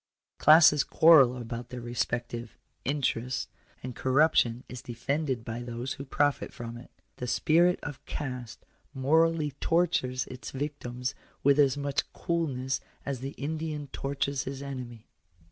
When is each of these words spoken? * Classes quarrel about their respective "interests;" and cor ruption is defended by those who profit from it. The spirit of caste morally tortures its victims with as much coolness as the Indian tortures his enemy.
* 0.31 0.37
Classes 0.39 0.83
quarrel 0.83 1.37
about 1.37 1.69
their 1.69 1.79
respective 1.79 2.57
"interests;" 2.83 3.47
and 3.83 3.95
cor 3.95 4.11
ruption 4.11 4.63
is 4.67 4.81
defended 4.81 5.45
by 5.45 5.61
those 5.61 5.93
who 5.93 6.05
profit 6.05 6.51
from 6.51 6.75
it. 6.75 6.89
The 7.17 7.27
spirit 7.27 7.79
of 7.83 8.03
caste 8.07 8.65
morally 8.95 9.51
tortures 9.61 10.25
its 10.25 10.49
victims 10.49 11.13
with 11.43 11.59
as 11.59 11.77
much 11.77 12.11
coolness 12.13 12.81
as 13.05 13.19
the 13.19 13.35
Indian 13.37 13.89
tortures 13.93 14.45
his 14.45 14.63
enemy. 14.63 15.05